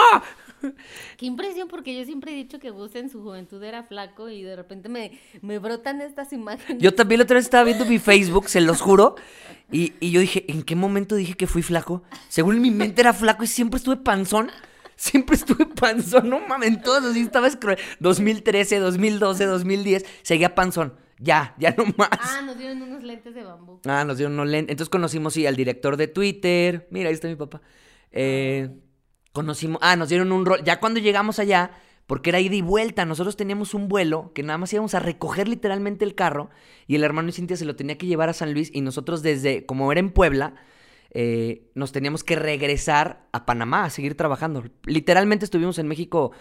[1.16, 4.42] Qué impresión, porque yo siempre he dicho que Gus en su juventud era flaco y
[4.42, 6.82] de repente me, me brotan estas imágenes.
[6.82, 9.16] Yo también la otra vez estaba viendo mi Facebook, se los juro.
[9.70, 12.02] Y, y yo dije, ¿en qué momento dije que fui flaco?
[12.28, 14.50] Según mi mente era flaco y siempre estuve panzón.
[14.96, 20.94] Siempre estuve panzón, no mames, en todos así estaba escro- 2013, 2012, 2010, seguía panzón.
[21.18, 22.10] Ya, ya no más.
[22.12, 23.80] Ah, nos dieron unos lentes de bambú.
[23.86, 24.70] Ah, nos dieron unos lentes.
[24.72, 26.86] Entonces conocimos, sí, al director de Twitter.
[26.92, 27.60] Mira, ahí está mi papá.
[28.12, 28.68] Eh,
[29.34, 30.64] conocimos, ah, nos dieron un rol.
[30.64, 31.72] Ya cuando llegamos allá,
[32.06, 35.48] porque era ida y vuelta, nosotros teníamos un vuelo que nada más íbamos a recoger
[35.48, 36.48] literalmente el carro
[36.86, 39.22] y el hermano de Cintia se lo tenía que llevar a San Luis y nosotros
[39.22, 40.54] desde, como era en Puebla,
[41.10, 44.64] eh, nos teníamos que regresar a Panamá a seguir trabajando.
[44.84, 46.32] Literalmente estuvimos en México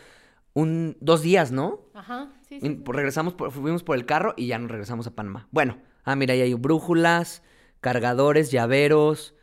[0.53, 1.81] un, dos días, ¿no?
[1.93, 2.67] Ajá, sí, sí.
[2.67, 5.47] Y, pues, regresamos, por- fuimos por el carro y ya nos regresamos a Panamá.
[5.51, 7.41] Bueno, ah, mira, ahí hay brújulas,
[7.81, 9.33] cargadores, llaveros,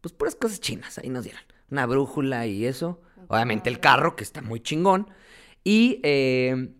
[0.00, 1.42] pues puras cosas chinas, ahí nos dieron.
[1.70, 3.00] Una brújula y eso.
[3.28, 5.08] Obviamente el carro, que está muy chingón.
[5.62, 6.70] Y eh,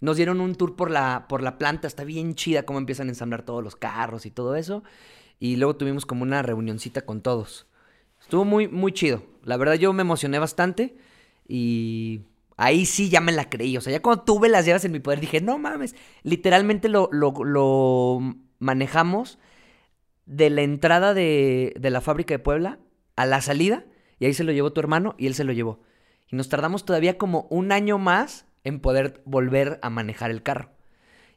[0.00, 3.10] nos dieron un tour por la, por la planta, está bien chida cómo empiezan a
[3.10, 4.82] ensamblar todos los carros y todo eso.
[5.38, 7.66] Y luego tuvimos como una reunioncita con todos.
[8.20, 9.22] Estuvo muy, muy chido.
[9.44, 10.96] La verdad yo me emocioné bastante
[11.46, 12.22] y
[12.56, 13.76] ahí sí ya me la creí.
[13.76, 17.08] O sea, ya cuando tuve las llaves en mi poder dije, no mames, literalmente lo,
[17.12, 18.20] lo, lo
[18.58, 19.38] manejamos
[20.26, 22.78] de la entrada de, de la fábrica de Puebla
[23.16, 23.84] a la salida
[24.18, 25.80] y ahí se lo llevó tu hermano y él se lo llevó.
[26.30, 30.70] Y nos tardamos todavía como un año más en poder volver a manejar el carro.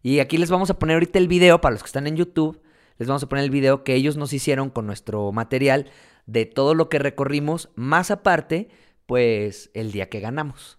[0.02, 2.62] Y aquí les vamos a poner ahorita el video, para los que están en YouTube,
[2.98, 5.90] les vamos a poner el video que ellos nos hicieron con nuestro material
[6.26, 8.70] de todo lo que recorrimos, más aparte,
[9.06, 10.78] pues el día que ganamos.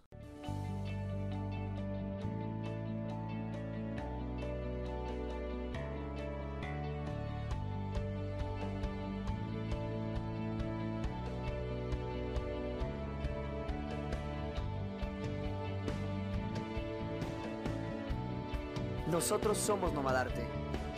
[19.16, 20.46] Nosotros somos Nomadarte.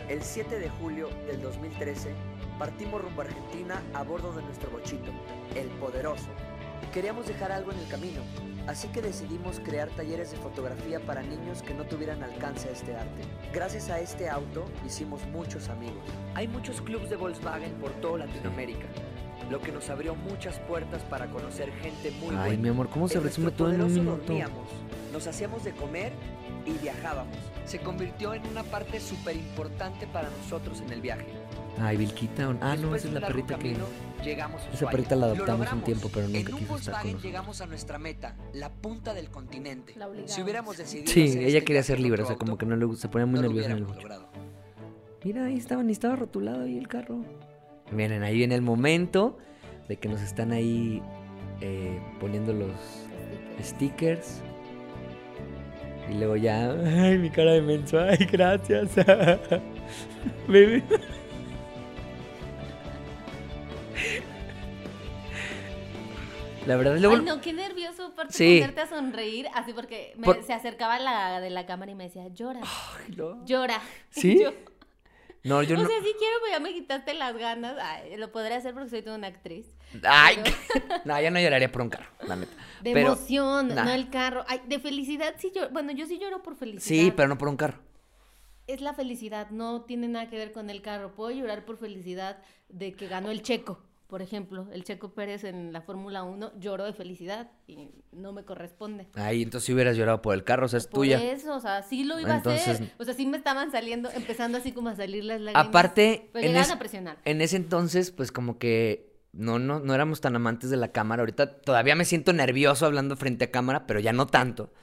[0.09, 2.09] El 7 de julio del 2013
[2.59, 5.09] partimos rumbo a Argentina a bordo de nuestro bochito,
[5.55, 6.27] el Poderoso.
[6.93, 8.19] Queríamos dejar algo en el camino,
[8.67, 12.93] así que decidimos crear talleres de fotografía para niños que no tuvieran alcance a este
[12.93, 13.21] arte.
[13.53, 16.03] Gracias a este auto hicimos muchos amigos.
[16.35, 18.87] Hay muchos clubs de Volkswagen por toda Latinoamérica,
[19.49, 22.63] lo que nos abrió muchas puertas para conocer gente muy Ay, buena.
[22.63, 24.17] mi amor, ¿cómo se En resume todo en un minuto?
[24.23, 24.67] dormíamos,
[25.13, 26.11] nos hacíamos de comer
[26.65, 27.37] y viajábamos.
[27.69, 31.27] Se convirtió en una parte súper importante para nosotros en el viaje.
[31.79, 32.57] Ay, Vilquita.
[32.61, 33.73] Ah, no, esa es la perrita que.
[33.73, 33.85] camino,
[34.23, 37.03] llegamos a Esa perrita la Lo adoptamos un tiempo, pero nunca en un quiso estar
[37.03, 39.93] con llegamos a nuestra meta, la punta del continente.
[39.97, 40.09] La.
[40.25, 42.75] Si hubiéramos decidido Sí, hacer ella este quería ser libre, o sea, como que no
[42.75, 44.07] le gusta, se ponía muy no nerviosa en el bocho.
[45.23, 47.23] Mira, ahí estaba, ni estaba rotulado ahí el carro.
[47.91, 49.37] Miren, ahí viene el momento
[49.87, 51.03] de que nos están ahí
[51.61, 52.71] eh, poniendo los
[53.61, 54.41] stickers.
[56.09, 58.89] Y luego ya, ay, mi cara de menso, ay, gracias.
[60.47, 60.83] Bebé.
[66.67, 67.15] La verdad, luego...
[67.15, 68.57] Ay, no, qué nervioso, aparte Sí.
[68.59, 72.03] ponerte a sonreír, así porque me- Por- se acercaba la de la cámara y me
[72.05, 73.43] decía, llora, Ay, no.
[73.45, 73.79] llora.
[74.09, 74.39] ¿Sí?
[74.43, 74.51] Yo,
[75.49, 75.87] No, yo o no...
[75.87, 77.75] sea, sí quiero, pero ya me quitaste las ganas.
[77.81, 79.65] Ay, lo podré hacer porque soy toda una actriz.
[80.03, 82.53] Ay, Pero- no, yo no lloraría por un carro, la neta.
[82.81, 83.83] De Pero- emoción, nah.
[83.85, 84.45] no el carro.
[84.47, 86.83] Ay, de felicidad sí yo, bueno, yo sí lloro por felicidad.
[86.83, 87.79] Sí, pero no por un carro.
[88.67, 91.15] Es la felicidad, no tiene nada que ver con el carro.
[91.15, 92.37] Puedo llorar por felicidad
[92.69, 96.83] de que ganó el Checo, por ejemplo, el Checo Pérez en la Fórmula 1, lloro
[96.83, 99.07] de felicidad y no me corresponde.
[99.13, 101.21] Ahí, entonces si hubieras llorado por el carro, o sea, es Por tuya.
[101.31, 102.91] eso, o sea, sí lo iba a Entonces- hacer.
[102.97, 105.67] O sea, sí me estaban saliendo, empezando así como a salir las lágrimas.
[105.67, 107.17] Aparte, Pero en, es- a presionar.
[107.23, 111.21] en ese entonces, pues como que no, no, no éramos tan amantes de la cámara.
[111.21, 114.73] Ahorita todavía me siento nervioso hablando frente a cámara, pero ya no tanto.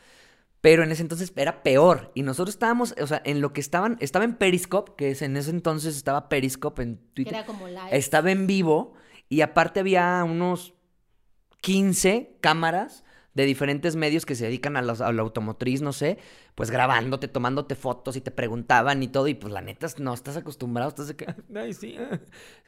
[0.61, 2.11] Pero en ese entonces era peor.
[2.15, 5.37] Y nosotros estábamos, o sea, en lo que estaban, estaba en Periscope, que es en
[5.37, 7.35] ese entonces estaba Periscope en Que Twitter.
[7.35, 7.89] era como live.
[7.91, 8.95] Estaba en vivo
[9.29, 10.75] y aparte había unos
[11.61, 16.19] 15 cámaras de diferentes medios que se dedican a, los- a la automotriz, no sé,
[16.55, 19.29] pues grabándote, tomándote fotos y te preguntaban y todo.
[19.29, 21.97] Y pues la neta, no estás acostumbrado, estás de que, ay, sí.
[21.99, 22.19] ah".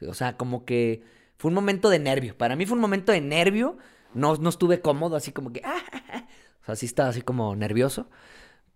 [0.07, 1.01] O sea, como que
[1.37, 2.37] fue un momento de nervio.
[2.37, 3.77] Para mí fue un momento de nervio.
[4.13, 6.27] No, no estuve cómodo, así como que, "Ah, ah, ah".
[6.61, 8.09] o sea, sí estaba así como nervioso.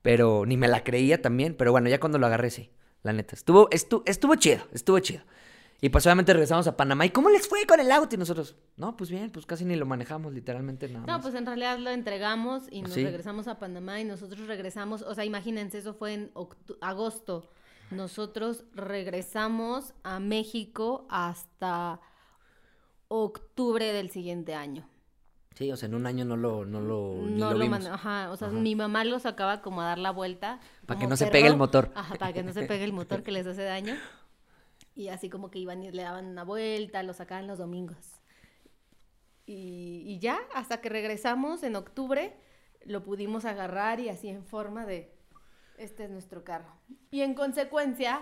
[0.01, 1.55] Pero ni me la creía también.
[1.55, 2.71] Pero bueno, ya cuando lo agarré, sí.
[3.03, 3.35] La neta.
[3.35, 5.21] Estuvo, estu- estuvo chido, estuvo chido.
[5.85, 7.05] Y pues obviamente regresamos a Panamá.
[7.05, 8.15] ¿Y cómo les fue con el auto?
[8.15, 11.21] Y nosotros, no, pues bien, pues casi ni lo manejamos, literalmente nada No, más.
[11.23, 13.03] pues en realidad lo entregamos y nos Sí.
[13.03, 16.31] regresamos a Panamá y nosotros regresamos, o sea, imagínense, eso fue en
[16.79, 17.49] agosto
[17.91, 21.99] nosotros regresamos a México hasta
[23.07, 24.87] octubre del siguiente año.
[25.55, 27.85] Sí, o sea, en un año no lo, no lo, ni no lo lo vimos.
[27.85, 28.57] ajá, o sea, Ajá.
[28.57, 30.59] mi mamá los acaba como a dar la vuelta.
[30.87, 31.91] Para que no se pegue el motor.
[31.93, 33.93] Ajá, para que no se pegue el motor que les hace daño.
[34.95, 37.97] Y así como que iban y le daban una vuelta, lo sacaban los domingos.
[39.45, 42.33] Y, y ya, hasta que regresamos en octubre,
[42.85, 45.11] lo pudimos agarrar y así en forma de,
[45.77, 46.71] este es nuestro carro.
[47.11, 48.21] Y en consecuencia,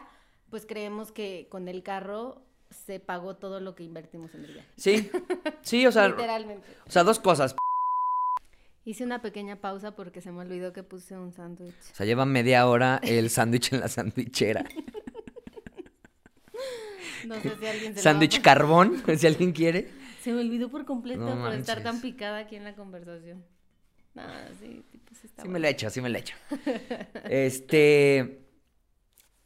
[0.50, 4.70] pues creemos que con el carro se pagó todo lo que invertimos en el viaje.
[4.78, 5.12] Sí,
[5.62, 6.68] sí, o sea, Literalmente.
[6.88, 7.56] o sea, dos cosas.
[8.84, 11.76] Hice una pequeña pausa porque se me olvidó que puse un sándwich.
[11.92, 14.64] O sea, lleva media hora el sándwich en la sandwichera.
[17.28, 19.90] No sé si alguien se lo va a Sándwich carbón, si alguien quiere.
[20.22, 23.44] Se me olvidó por completo No por estar tan picada aquí en la conversación.
[24.14, 26.36] Nada, sí, tipo, sí está Sí me la echo, sí me la echo.
[27.26, 28.46] Este.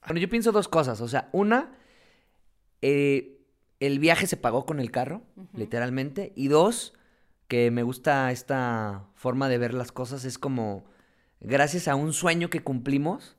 [0.06, 1.02] Bueno, yo pienso dos cosas.
[1.02, 1.72] O sea, una,
[2.82, 3.40] eh,
[3.80, 6.34] el viaje se pagó con el carro, literalmente.
[6.36, 6.94] Y dos,
[7.48, 10.86] que me gusta esta forma de ver las cosas, es como,
[11.40, 13.38] gracias a un sueño que cumplimos,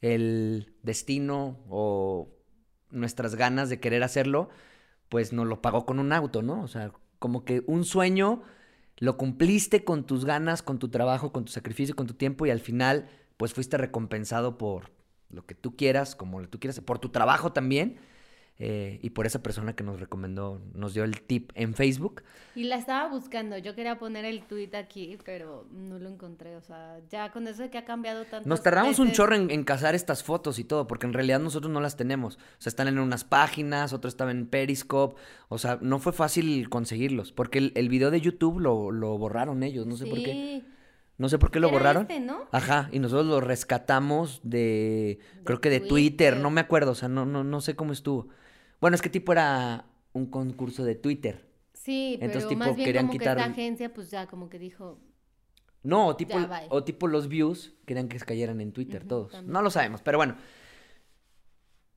[0.00, 2.28] el destino o
[2.92, 4.48] nuestras ganas de querer hacerlo,
[5.08, 6.62] pues nos lo pagó con un auto, ¿no?
[6.62, 8.42] O sea, como que un sueño
[8.98, 12.50] lo cumpliste con tus ganas, con tu trabajo, con tu sacrificio, con tu tiempo y
[12.50, 14.92] al final pues fuiste recompensado por
[15.30, 17.98] lo que tú quieras, como tú quieras, por tu trabajo también
[18.58, 22.22] eh, y por esa persona que nos recomendó, nos dio el tip en Facebook.
[22.54, 23.58] Y la estaba buscando.
[23.58, 26.54] Yo quería poner el tweet aquí, pero no lo encontré.
[26.56, 28.48] O sea, ya con eso de que ha cambiado tanto.
[28.48, 31.72] Nos tardamos un chorro en, en cazar estas fotos y todo, porque en realidad nosotros
[31.72, 32.36] no las tenemos.
[32.36, 35.20] O sea, están en unas páginas, otros estaban en Periscope.
[35.48, 39.62] O sea, no fue fácil conseguirlos, porque el, el video de YouTube lo, lo borraron
[39.62, 40.62] ellos, no sé por qué.
[41.18, 42.02] No sé por qué lo Era borraron.
[42.02, 42.46] este, ¿no?
[42.52, 45.88] Ajá, y nosotros lo rescatamos de, creo que de Twitter.
[46.34, 48.28] Twitter, no me acuerdo, o sea, no, no, no sé cómo estuvo.
[48.82, 51.48] Bueno, es que tipo era un concurso de Twitter.
[51.72, 54.48] Sí, pero tipo, más bien querían como que quitar esta un- agencia, pues ya como
[54.50, 54.98] que dijo,
[55.84, 59.32] No, o tipo, Ya, o tipo los views querían que se cayeran en Twitter todos.
[59.32, 59.52] también.
[59.52, 60.36] No lo sabemos, pero bueno.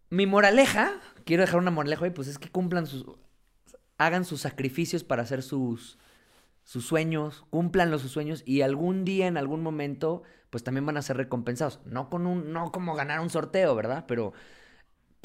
[0.09, 0.91] Mi moraleja,
[1.25, 3.05] quiero dejar una moraleja hoy, pues es que cumplan sus,
[3.97, 5.97] hagan sus sacrificios para hacer sus,
[6.63, 10.97] sus sueños, cumplan los sus sueños y algún día, en algún momento, pues también van
[10.97, 11.79] a ser recompensados.
[11.85, 14.05] No con un, no como ganar un sorteo, ¿verdad?
[14.07, 14.33] Pero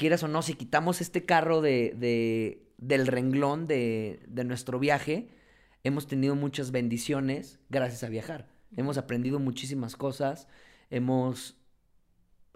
[0.01, 5.29] quieras o no, si quitamos este carro de, de- del renglón de, de nuestro viaje,
[5.83, 8.49] hemos tenido muchas bendiciones gracias a viajar.
[8.75, 10.47] Hemos aprendido muchísimas cosas,
[10.89, 11.55] hemos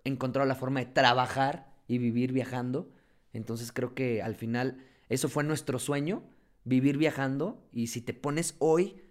[0.03, 2.89] encontrado la forma de trabajar y vivir viajando.
[3.31, 6.23] Entonces creo que al final eso fue nuestro sueño,
[6.63, 7.67] vivir viajando.
[7.71, 9.03] Y si te pones hoy,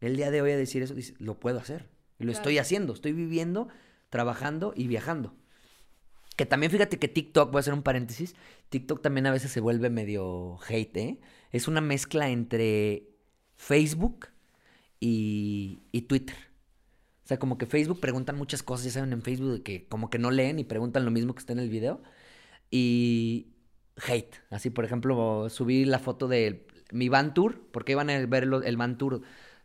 [0.00, 1.88] el día de hoy a decir eso, dices, lo puedo hacer.
[2.18, 3.68] Y lo estoy haciendo, estoy viviendo,
[4.10, 5.34] trabajando y viajando.
[6.36, 8.34] Que también fíjate que TikTok, voy a hacer un paréntesis,
[8.68, 11.20] TikTok también a veces se vuelve medio hate, ¿eh?
[11.50, 13.08] Es una mezcla entre
[13.56, 14.28] Facebook
[15.00, 16.36] y, y Twitter.
[17.24, 20.18] O sea, como que Facebook preguntan muchas cosas, ya saben, en Facebook, que como que
[20.18, 22.02] no leen y preguntan lo mismo que está en el video.
[22.70, 23.48] Y
[23.96, 24.36] hate.
[24.50, 28.76] Así, por ejemplo, subí la foto de mi van tour, porque iban a ver el
[28.76, 29.22] van tour,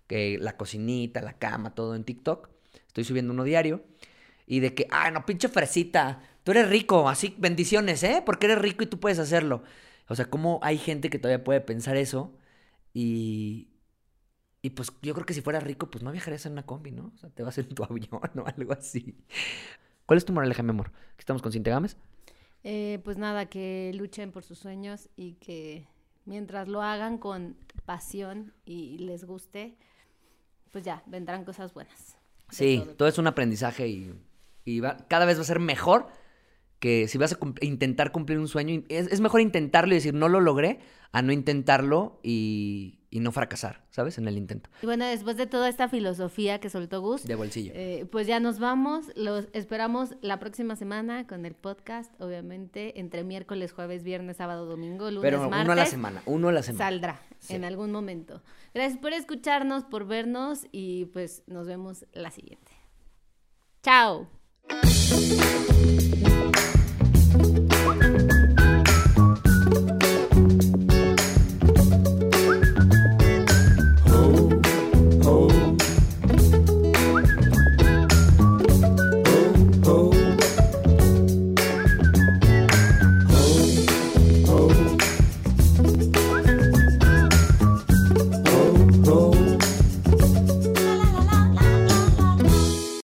[0.08, 2.50] que la cocinita, la cama, todo en TikTok.
[2.88, 3.84] Estoy subiendo uno diario.
[4.48, 8.24] Y de que, ah, no, pinche fresita, tú eres rico, así, bendiciones, ¿eh?
[8.26, 9.64] Porque eres rico y tú puedes hacerlo.
[10.08, 12.34] O sea, cómo hay gente que todavía puede pensar eso
[12.94, 13.68] y...
[14.64, 17.12] Y pues yo creo que si fueras rico, pues no viajarías en una combi, ¿no?
[17.16, 19.16] O sea, te vas en tu avión o algo así.
[20.06, 20.92] ¿Cuál es tu moraleja, mi amor?
[21.16, 21.98] ¿Que estamos con Cintia Gámez?
[22.64, 25.88] Eh, pues nada, que luchen por sus sueños y que
[26.26, 29.78] mientras lo hagan con pasión y les guste,
[30.72, 32.18] pues ya, vendrán cosas buenas.
[32.50, 32.96] Sí, todo.
[32.98, 34.14] todo es un aprendizaje y,
[34.66, 36.08] y va- cada vez va a ser mejor
[36.82, 38.84] que si vas a cum- intentar cumplir un sueño.
[38.90, 40.80] Es, es mejor intentarlo y decir, no lo logré,
[41.14, 44.18] a no intentarlo y, y no fracasar, ¿sabes?
[44.18, 44.70] En el intento.
[44.82, 47.72] Y bueno, después de toda esta filosofía que soltó Gus, De bolsillo.
[47.76, 49.12] eh, pues ya nos vamos.
[49.16, 55.06] Los esperamos la próxima semana con el podcast, obviamente, entre miércoles, jueves, viernes, sábado, domingo,
[55.12, 55.64] lunes, Pero martes.
[55.64, 56.86] uno a la semana, uno a la semana.
[56.86, 57.54] Saldrá Sí.
[57.56, 58.42] en algún momento.
[58.74, 62.72] Gracias por escucharnos, por vernos y pues nos vemos la siguiente.
[63.84, 64.28] Chao.